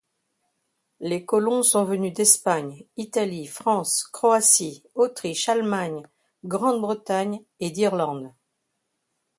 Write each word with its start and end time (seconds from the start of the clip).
Les 0.99 1.25
colons 1.27 1.61
sont 1.61 1.83
venus 1.85 2.11
d'Espagne, 2.11 2.85
Italie, 2.97 3.45
France, 3.45 4.03
Croatie, 4.11 4.83
Autriche, 4.95 5.47
Allemagne, 5.47 6.01
Grande-Bretagne 6.43 7.43
et 7.59 7.69
d'Irlande. 7.69 8.33